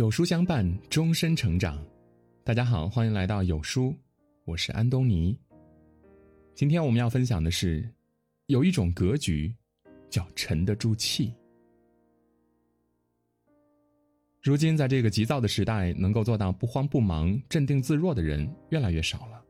[0.00, 1.78] 有书相伴，终身成长。
[2.42, 3.94] 大家好，欢迎来到有书，
[4.46, 5.38] 我是安东尼。
[6.54, 7.86] 今天我们要分享的是，
[8.46, 9.54] 有一种格局，
[10.08, 11.34] 叫沉得住气。
[14.42, 19.44] 如今，在这个急躁的时代，能够做到不慌不忙、镇定自若的人越来越少了，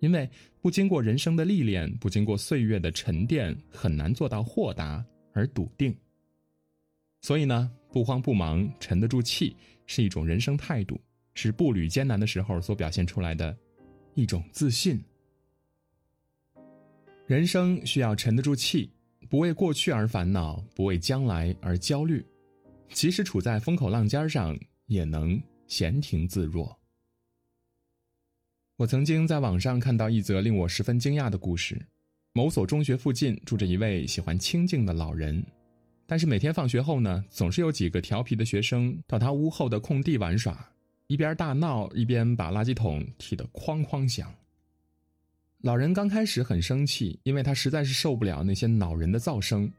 [0.00, 0.28] 因为
[0.60, 5.02] 不经过人生的历练，不经过岁月的沉淀，很难做到豁达
[5.32, 5.96] 而笃定。
[7.20, 11.00] 所以呢，不慌不忙、沉得住气，是一种人生态度，
[11.34, 13.56] 是步履艰难的时候所表现出来的
[14.14, 15.02] 一种自信。
[17.26, 18.90] 人生需要沉得住气，
[19.28, 22.24] 不为过去而烦恼，不为将来而焦虑。
[22.90, 26.74] 即使处在风口浪尖上，也能闲庭自若。
[28.76, 31.78] 我曾经在网上看到一则令我十分惊讶的故事：
[32.32, 35.44] 某所中学附近住着一位喜欢清静的老人，
[36.08, 40.68] 但是每天放学后呢，总是有几个调皮的学生到他屋后的空地玩耍，
[41.06, 44.34] 一边大闹，一边把垃圾桶踢得哐哐响。
[45.60, 49.70] 老人刚开始很生气，因为他实在是受不了那些恼人的噪声。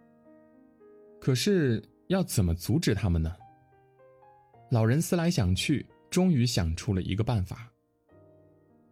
[1.19, 1.83] 可是。
[2.09, 3.31] 要怎么阻止他们呢？
[4.71, 7.71] 老人思来想去，终于想出了一个办法。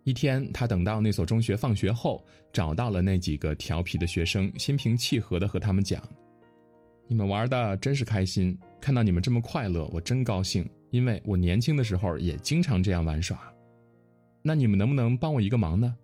[0.04, 6.00] 一天，他等到那所中学放学后，找到了那几个调皮的学生，心平气和的和他们讲
[7.08, 13.40] ：“你们玩的真是开心，看到你们这么快乐，我真高兴，因为我年轻的时候也经常这样玩耍。
[14.42, 15.96] 那你们能不能帮我一个忙呢？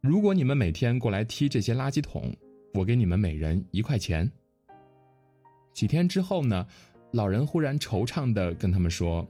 [0.00, 2.34] 如果你们每天过来踢这些垃圾桶，
[2.72, 4.30] 我给你们每人一块钱。”
[5.74, 6.66] 几天之后呢，
[7.12, 9.26] 老人忽然惆怅的跟他们说：“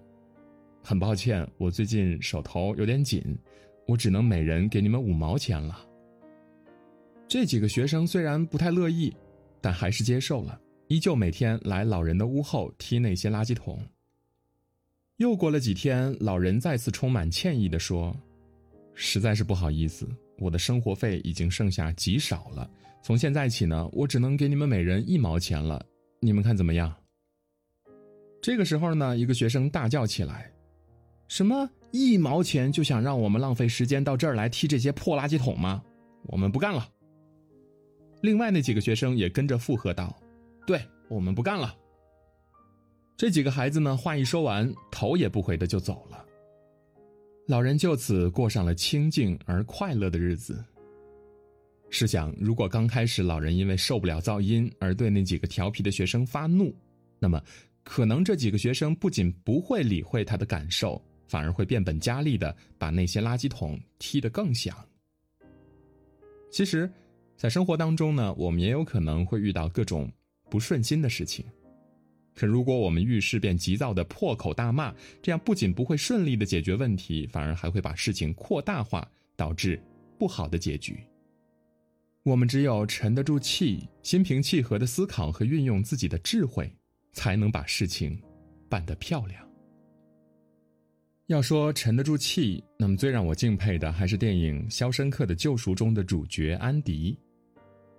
[0.84, 3.22] 很抱歉，我最近手头有点紧，
[3.86, 5.84] 我只能每人给你们五毛钱了。”
[7.27, 9.14] 这几个学生虽然不太乐意，
[9.60, 10.58] 但还是接受了，
[10.89, 13.78] 依旧每天来老人的屋后踢那些垃圾桶。
[15.19, 18.17] 又过了几天，老人再次充满歉意的说
[18.94, 22.71] ：“实在是不好意思，我的生活费已经剩下极少了，
[23.03, 25.84] 从现在起呢，我只能给你们每人一毛钱了。”
[26.21, 26.93] 你们看怎么样？
[28.41, 30.50] 这个时候呢，一个学生大叫起来
[31.28, 35.82] ：“什么一毛钱就想让我们浪费时间到这儿来踢这些破垃圾桶吗？
[36.25, 36.88] 我们不干了。”
[38.22, 40.16] 另外那几个学生也跟着附和道
[40.68, 41.74] ：“对我们不干了。”
[43.16, 46.22] 这几个孩子呢，话一说完，头也不回的就走了。
[47.46, 50.62] 老人就此过上了清静而快乐的日子。
[51.88, 56.72] 试想，如果刚开始老人因为受不了噪音而对那几个调皮的学生发怒，
[57.18, 57.42] 那么
[57.82, 64.76] 可能这几个学生不仅不会理会他的感受，反而会变本加厉的把那些垃圾桶踢得更响。
[66.50, 66.88] 其实，
[67.36, 70.12] 在生活当中呢，我们也有可能会遇到各种
[70.50, 71.44] 不顺心的事情，
[72.34, 79.81] 可如果我们遇事便急躁的破口大骂，这样不仅不会顺利的解决问题，反而还会把事情扩大化，导致
[80.19, 80.98] 不好的结局。
[82.25, 86.70] 我们只有沉得住气，心平气和的思考和运用自己的智慧，
[87.12, 88.20] 才能把事情
[88.69, 89.42] 办得漂亮。
[91.26, 97.19] 要说沉得住气，那么最让我敬佩的还是电影《肖申克的救赎》中的主角安迪。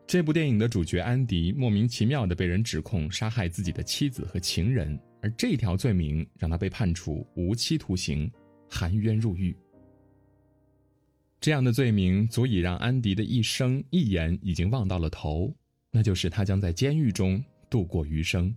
[0.09, 8.27] 这部电影的主角安迪莫名其妙的被人指控杀害自己的妻子和情人，而这条罪名让他被判处无期徒刑，
[8.67, 9.55] 含冤入狱。
[11.39, 15.53] 这样的罪名足以让安迪的一生一眼已经望到了头，
[15.91, 18.51] 那就是他将在监狱中度过余生。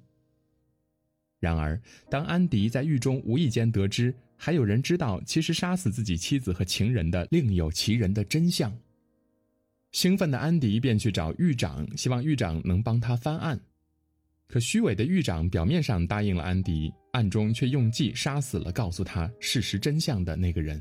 [1.39, 8.75] 然而，当安迪在狱中无意间得知还有人知道其实杀死自己妻子和情人的另有其人的真相，
[9.93, 13.61] 兴奋的安迪便去找狱长，希望狱长能帮他翻案。
[14.49, 20.81] 可虚伪的狱长表面上答应了安迪，暗中却用计杀死了告诉他事实真相的那个人。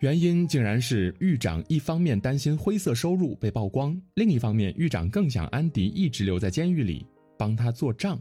[0.00, 7.06] 原因竟然是狱长一方面担心灰色收入被曝光，另一方面狱长更想安迪一直留在监狱里
[7.38, 8.18] 帮他做账。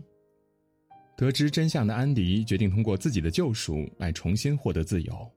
[1.16, 5.32] 得知真相的安迪决定通过自己的救赎来重新获得自由。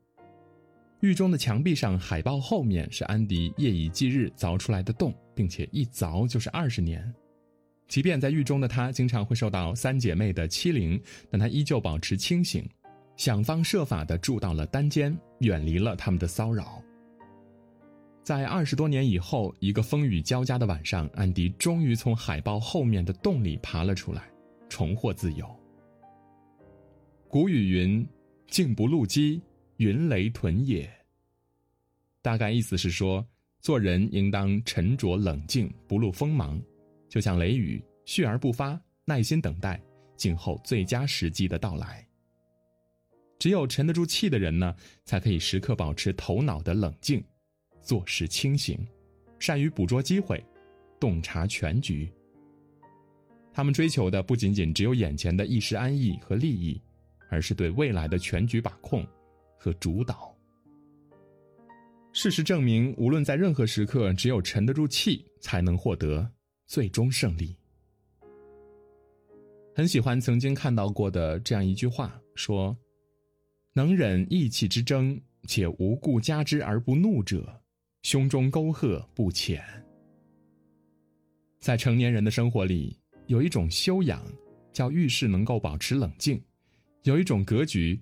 [1.01, 7.13] 狱中的墙壁上海报后面是安迪夜以继日凿出来的洞，并且一凿就是二十年。
[7.87, 11.01] 即便在狱中的他经常会受到三姐妹的欺凌，
[11.31, 12.69] 但他依旧保持清醒。
[13.17, 16.83] 想方设法的住到了单间，远离了他们的骚扰。
[18.23, 24.25] 在二十多年以后，一个风雨交加的晚上，安迪终于从海报后面的洞里爬了出来，
[24.69, 25.49] 重获自由。
[27.29, 28.07] 古语云
[28.49, 29.41] ：“静不露机，
[29.77, 30.91] 云雷屯也。”
[32.23, 33.27] 大概意思是说，
[33.61, 36.61] 做人应当沉着冷静，不露锋芒，
[37.09, 39.81] 就像雷雨，蓄而不发，耐心等待，
[40.17, 42.07] 静候最佳时机的到来。
[43.39, 44.75] 只有沉得住气的人呢，
[45.05, 47.23] 才可以时刻保持头脑的冷静，
[47.83, 48.79] 做事清醒，
[49.39, 50.43] 善于捕捉机会，
[50.99, 52.11] 洞察全局。
[53.53, 56.81] 他们追求的不仅仅只有眼前的一时安逸和利益，
[57.31, 59.07] 而是对未来的全局把控
[59.57, 60.37] 和主导。
[62.13, 66.31] 事实证明，无论在任何时刻，只有沉得住气，才能获得
[66.67, 67.57] 最终胜利。
[69.75, 72.75] 很喜欢曾经看到过的这样一句话，说
[73.75, 77.61] ：“能忍意气之争，且无故加之而不怒者，
[78.03, 79.63] 胸中沟壑不浅。”
[81.61, 84.25] 在成年人的生活里，有一种修养，
[84.73, 86.39] 叫遇事能够保持冷静；
[87.03, 88.01] 有一种格局，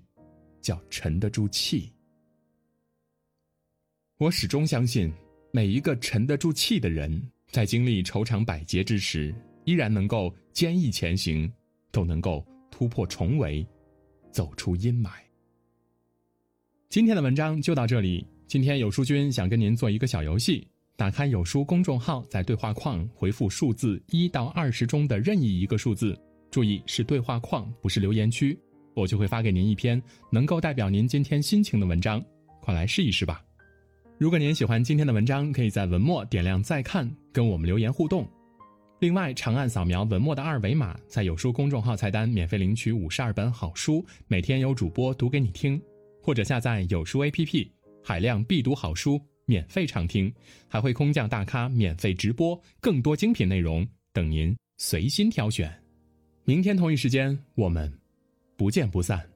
[0.65, 1.91] 叫沉得住气。
[4.17, 5.13] 我始终相信，
[5.51, 7.21] 每一个沉得住气的人，
[7.51, 9.31] 在经历愁肠百结之时，
[9.65, 11.47] 依然能够坚毅前行，
[11.91, 13.63] 都能够突破重围，
[14.31, 15.11] 走出阴霾。
[16.89, 18.25] 今天的文章就到这里。
[18.47, 26.19] 今天有书君想跟您做一个小游戏：打开有书公众号，在对话框回复数字一到二十中的任意一个数字，
[26.49, 28.57] 注意是对话框，不是留言区，
[28.95, 30.01] 我就会发给您一篇
[30.31, 32.23] 能够代表您今天心情的文章。
[32.61, 33.43] 快来试一试吧！
[34.17, 38.27] 如果您喜欢今天的文章，可以在文末点亮再看，跟我们留言互动。
[38.99, 45.77] 另外，长按扫描文末的二维码，在有书公众号菜单免费领取五十二本好书，每天有主播读给你听；
[46.23, 47.67] 或者下载有书 APP，
[48.01, 50.33] 海量必读好书免费畅听，
[50.69, 55.71] 还会空降大咖免费直播，更多精品内容等您随心挑选。
[56.45, 57.91] 明天同一时间，我们
[58.55, 59.34] 不见不散。